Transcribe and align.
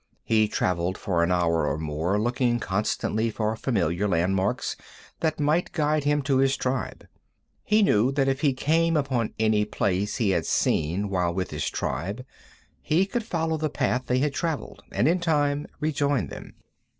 He 0.23 0.47
traveled 0.47 0.97
for 0.97 1.21
an 1.21 1.31
hour 1.31 1.67
or 1.67 1.77
more, 1.77 2.19
looking 2.19 2.59
constantly 2.59 3.29
for 3.29 3.55
familiar 3.55 4.07
landmarks 4.07 4.75
that 5.19 5.39
might 5.39 5.73
guide 5.73 6.05
him 6.05 6.23
to 6.23 6.37
his 6.37 6.57
tribe. 6.57 7.05
He 7.63 7.83
knew 7.83 8.11
that 8.13 8.27
if 8.27 8.41
he 8.41 8.53
came 8.53 8.97
upon 8.97 9.35
any 9.37 9.63
place 9.63 10.17
he 10.17 10.31
had 10.31 10.47
seen 10.47 11.07
while 11.09 11.35
with 11.35 11.51
his 11.51 11.69
tribe 11.69 12.25
he 12.81 13.05
could 13.05 13.23
follow 13.23 13.57
the 13.57 13.69
path 13.69 14.07
they 14.07 14.17
had 14.17 14.33
traveled 14.33 14.81
and 14.91 15.07
in 15.07 15.19
time 15.19 15.67
rejoin 15.79 16.29
them. 16.29 16.55